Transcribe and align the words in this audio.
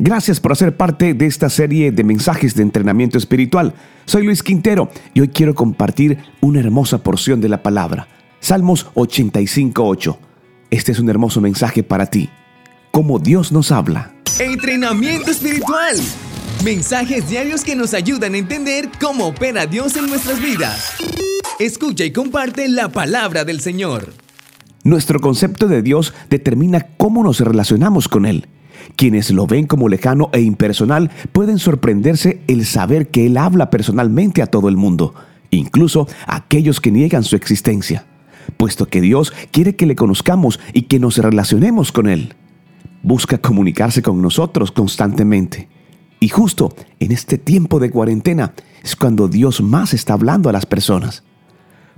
Gracias 0.00 0.38
por 0.38 0.52
hacer 0.52 0.76
parte 0.76 1.12
de 1.12 1.26
esta 1.26 1.50
serie 1.50 1.90
de 1.90 2.04
mensajes 2.04 2.54
de 2.54 2.62
entrenamiento 2.62 3.18
espiritual. 3.18 3.74
Soy 4.04 4.24
Luis 4.24 4.44
Quintero 4.44 4.90
y 5.12 5.20
hoy 5.20 5.28
quiero 5.28 5.56
compartir 5.56 6.18
una 6.40 6.60
hermosa 6.60 7.02
porción 7.02 7.40
de 7.40 7.48
la 7.48 7.64
palabra. 7.64 8.06
Salmos 8.38 8.86
85.8. 8.94 10.16
Este 10.70 10.92
es 10.92 11.00
un 11.00 11.10
hermoso 11.10 11.40
mensaje 11.40 11.82
para 11.82 12.06
ti. 12.06 12.30
Cómo 12.92 13.18
Dios 13.18 13.50
nos 13.50 13.72
habla. 13.72 14.14
Entrenamiento 14.38 15.32
espiritual. 15.32 15.96
Mensajes 16.64 17.28
diarios 17.28 17.64
que 17.64 17.74
nos 17.74 17.92
ayudan 17.92 18.34
a 18.34 18.38
entender 18.38 18.90
cómo 19.00 19.26
opera 19.26 19.66
Dios 19.66 19.96
en 19.96 20.06
nuestras 20.06 20.40
vidas. 20.40 20.92
Escucha 21.58 22.04
y 22.04 22.12
comparte 22.12 22.68
la 22.68 22.88
palabra 22.88 23.44
del 23.44 23.60
Señor. 23.60 24.12
Nuestro 24.84 25.18
concepto 25.18 25.66
de 25.66 25.82
Dios 25.82 26.14
determina 26.30 26.86
cómo 26.96 27.24
nos 27.24 27.40
relacionamos 27.40 28.06
con 28.06 28.26
Él. 28.26 28.46
Quienes 28.96 29.30
lo 29.30 29.46
ven 29.46 29.66
como 29.66 29.88
lejano 29.88 30.30
e 30.32 30.40
impersonal 30.40 31.10
pueden 31.32 31.58
sorprenderse 31.58 32.40
el 32.46 32.64
saber 32.64 33.08
que 33.08 33.26
Él 33.26 33.36
habla 33.36 33.70
personalmente 33.70 34.42
a 34.42 34.46
todo 34.46 34.68
el 34.68 34.76
mundo, 34.76 35.14
incluso 35.50 36.08
a 36.26 36.36
aquellos 36.36 36.80
que 36.80 36.90
niegan 36.90 37.24
su 37.24 37.36
existencia, 37.36 38.06
puesto 38.56 38.86
que 38.86 39.00
Dios 39.00 39.32
quiere 39.50 39.76
que 39.76 39.86
le 39.86 39.96
conozcamos 39.96 40.60
y 40.72 40.82
que 40.82 40.98
nos 40.98 41.18
relacionemos 41.18 41.92
con 41.92 42.08
Él. 42.08 42.34
Busca 43.02 43.38
comunicarse 43.38 44.02
con 44.02 44.20
nosotros 44.20 44.72
constantemente. 44.72 45.68
Y 46.20 46.28
justo 46.28 46.74
en 46.98 47.12
este 47.12 47.38
tiempo 47.38 47.78
de 47.78 47.90
cuarentena 47.90 48.52
es 48.82 48.96
cuando 48.96 49.28
Dios 49.28 49.60
más 49.60 49.94
está 49.94 50.14
hablando 50.14 50.48
a 50.48 50.52
las 50.52 50.66
personas. 50.66 51.22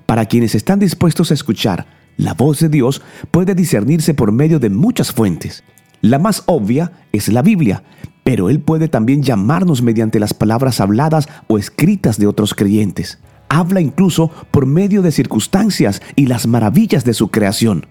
Para 0.04 0.26
quienes 0.26 0.54
están 0.54 0.78
dispuestos 0.78 1.30
a 1.30 1.34
escuchar, 1.34 1.86
la 2.16 2.34
voz 2.34 2.60
de 2.60 2.68
Dios 2.68 3.00
puede 3.30 3.54
discernirse 3.54 4.12
por 4.12 4.30
medio 4.32 4.58
de 4.58 4.68
muchas 4.68 5.12
fuentes. 5.12 5.64
La 6.02 6.18
más 6.18 6.44
obvia 6.46 6.92
es 7.12 7.28
la 7.28 7.42
Biblia, 7.42 7.82
pero 8.24 8.48
Él 8.48 8.60
puede 8.60 8.88
también 8.88 9.22
llamarnos 9.22 9.82
mediante 9.82 10.18
las 10.18 10.32
palabras 10.32 10.80
habladas 10.80 11.28
o 11.46 11.58
escritas 11.58 12.18
de 12.18 12.26
otros 12.26 12.54
creyentes. 12.54 13.18
Habla 13.50 13.82
incluso 13.82 14.30
por 14.50 14.64
medio 14.64 15.02
de 15.02 15.12
circunstancias 15.12 16.00
y 16.16 16.26
las 16.26 16.46
maravillas 16.46 17.04
de 17.04 17.12
su 17.12 17.28
creación. 17.28 17.86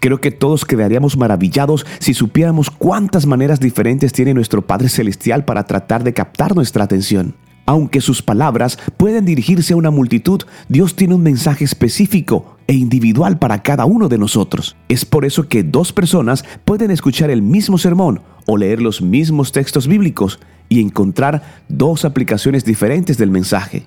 Creo 0.00 0.20
que 0.20 0.30
todos 0.30 0.64
quedaríamos 0.64 1.16
maravillados 1.16 1.84
si 1.98 2.14
supiéramos 2.14 2.70
cuántas 2.70 3.26
maneras 3.26 3.58
diferentes 3.58 4.12
tiene 4.12 4.34
nuestro 4.34 4.66
Padre 4.66 4.88
Celestial 4.88 5.44
para 5.44 5.64
tratar 5.64 6.04
de 6.04 6.12
captar 6.12 6.54
nuestra 6.54 6.84
atención. 6.84 7.34
Aunque 7.66 8.00
sus 8.00 8.22
palabras 8.22 8.78
pueden 8.96 9.24
dirigirse 9.24 9.72
a 9.72 9.76
una 9.76 9.90
multitud, 9.90 10.42
Dios 10.68 10.94
tiene 10.94 11.14
un 11.14 11.22
mensaje 11.22 11.64
específico 11.64 12.57
e 12.68 12.74
individual 12.74 13.38
para 13.38 13.62
cada 13.62 13.86
uno 13.86 14.08
de 14.08 14.18
nosotros. 14.18 14.76
Es 14.88 15.04
por 15.04 15.24
eso 15.24 15.48
que 15.48 15.64
dos 15.64 15.92
personas 15.92 16.44
pueden 16.64 16.92
escuchar 16.92 17.30
el 17.30 17.42
mismo 17.42 17.78
sermón 17.78 18.20
o 18.46 18.56
leer 18.56 18.80
los 18.80 19.02
mismos 19.02 19.50
textos 19.50 19.88
bíblicos 19.88 20.38
y 20.68 20.80
encontrar 20.80 21.64
dos 21.68 22.04
aplicaciones 22.04 22.64
diferentes 22.64 23.18
del 23.18 23.30
mensaje. 23.30 23.86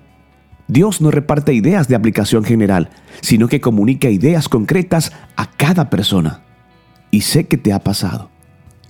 Dios 0.68 1.00
no 1.00 1.10
reparte 1.10 1.54
ideas 1.54 1.88
de 1.88 1.94
aplicación 1.94 2.44
general, 2.44 2.90
sino 3.20 3.48
que 3.48 3.60
comunica 3.60 4.10
ideas 4.10 4.48
concretas 4.48 5.12
a 5.36 5.50
cada 5.50 5.88
persona. 5.88 6.42
Y 7.10 7.22
sé 7.22 7.46
que 7.46 7.58
te 7.58 7.72
ha 7.72 7.78
pasado. 7.78 8.30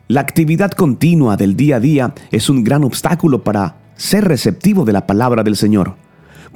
La 0.08 0.20
actividad 0.20 0.70
continua 0.70 1.36
del 1.36 1.56
día 1.56 1.76
a 1.76 1.80
día 1.80 2.14
es 2.30 2.48
un 2.48 2.64
gran 2.64 2.84
obstáculo 2.84 3.44
para 3.44 3.76
ser 3.96 4.24
receptivo 4.24 4.84
de 4.84 4.92
la 4.92 5.06
palabra 5.06 5.42
del 5.42 5.56
Señor. 5.56 5.96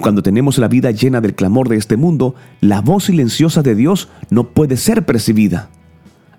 Cuando 0.00 0.22
tenemos 0.22 0.58
la 0.58 0.68
vida 0.68 0.90
llena 0.90 1.20
del 1.20 1.34
clamor 1.34 1.68
de 1.68 1.76
este 1.76 1.96
mundo, 1.96 2.34
la 2.60 2.80
voz 2.80 3.04
silenciosa 3.04 3.62
de 3.62 3.74
Dios 3.74 4.08
no 4.30 4.50
puede 4.50 4.76
ser 4.76 5.06
percibida. 5.06 5.70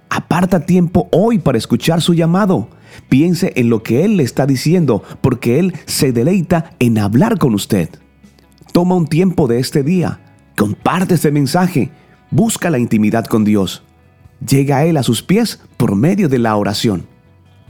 Aparta 0.09 0.66
tiempo 0.66 1.09
hoy 1.11 1.39
para 1.39 1.58
escuchar 1.58 2.02
su 2.02 2.14
llamado. 2.14 2.69
Piense 3.09 3.53
en 3.55 3.69
lo 3.69 3.83
que 3.83 4.05
Él 4.05 4.17
le 4.17 4.23
está 4.23 4.45
diciendo, 4.45 5.03
porque 5.22 5.59
Él 5.59 5.73
se 5.86 6.11
deleita 6.11 6.72
en 6.80 6.99
hablar 6.99 7.39
con 7.39 7.53
usted. 7.55 7.89
Toma 8.73 8.95
un 8.95 9.08
tiempo 9.08 9.47
de 9.47 9.59
este 9.59 9.83
día, 9.83 10.19
comparte 10.55 11.16
este 11.16 11.31
mensaje, 11.31 11.89
busca 12.30 12.70
la 12.70 12.80
intimidad 12.80 13.26
con 13.26 13.43
Dios. 13.43 13.83
Llega 14.48 14.77
a 14.77 14.86
Él 14.86 14.98
a 14.98 15.04
sus 15.04 15.23
pies 15.23 15.60
por 15.77 15.95
medio 15.95 16.30
de 16.30 16.37
la 16.37 16.55
oración. 16.55 17.08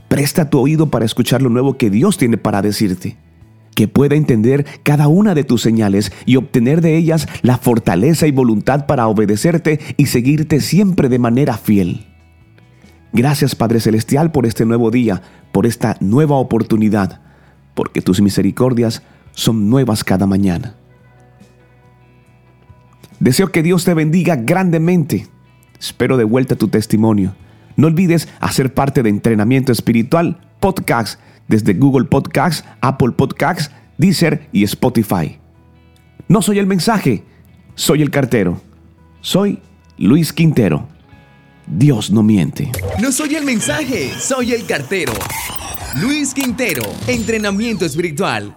Presta 0.08 0.50
tu 0.50 0.58
oído 0.58 0.90
para 0.90 1.06
escuchar 1.06 1.40
lo 1.40 1.48
nuevo 1.48 1.78
que 1.78 1.90
Dios 1.90 2.18
tiene 2.18 2.36
para 2.36 2.62
decirte 2.62 3.16
que 3.78 3.86
pueda 3.86 4.16
entender 4.16 4.66
cada 4.82 5.06
una 5.06 5.36
de 5.36 5.44
tus 5.44 5.62
señales 5.62 6.10
y 6.26 6.34
obtener 6.34 6.80
de 6.80 6.96
ellas 6.96 7.28
la 7.42 7.58
fortaleza 7.58 8.26
y 8.26 8.32
voluntad 8.32 8.86
para 8.86 9.06
obedecerte 9.06 9.78
y 9.96 10.06
seguirte 10.06 10.60
siempre 10.60 11.08
de 11.08 11.20
manera 11.20 11.56
fiel. 11.56 12.04
Gracias 13.12 13.54
Padre 13.54 13.78
Celestial 13.78 14.32
por 14.32 14.46
este 14.46 14.64
nuevo 14.64 14.90
día, 14.90 15.22
por 15.52 15.64
esta 15.64 15.96
nueva 16.00 16.34
oportunidad, 16.38 17.20
porque 17.74 18.02
tus 18.02 18.20
misericordias 18.20 19.04
son 19.30 19.70
nuevas 19.70 20.02
cada 20.02 20.26
mañana. 20.26 20.74
Deseo 23.20 23.52
que 23.52 23.62
Dios 23.62 23.84
te 23.84 23.94
bendiga 23.94 24.34
grandemente. 24.34 25.28
Espero 25.78 26.16
de 26.16 26.24
vuelta 26.24 26.56
tu 26.56 26.66
testimonio. 26.66 27.36
No 27.76 27.86
olvides 27.86 28.28
hacer 28.40 28.74
parte 28.74 29.04
de 29.04 29.10
Entrenamiento 29.10 29.70
Espiritual 29.70 30.40
Podcast 30.58 31.20
desde 31.48 31.74
Google 31.74 32.04
Podcasts, 32.04 32.64
Apple 32.80 33.12
Podcasts, 33.12 33.74
Deezer 33.96 34.48
y 34.52 34.64
Spotify. 34.64 35.38
No 36.28 36.42
soy 36.42 36.58
el 36.58 36.66
mensaje, 36.66 37.24
soy 37.74 38.02
el 38.02 38.10
cartero. 38.10 38.60
Soy 39.20 39.60
Luis 39.96 40.32
Quintero. 40.32 40.86
Dios 41.66 42.10
no 42.10 42.22
miente. 42.22 42.70
No 43.00 43.12
soy 43.12 43.34
el 43.34 43.44
mensaje, 43.44 44.10
soy 44.18 44.52
el 44.52 44.66
cartero. 44.66 45.12
Luis 46.00 46.32
Quintero, 46.32 46.82
entrenamiento 47.06 47.84
espiritual. 47.84 48.56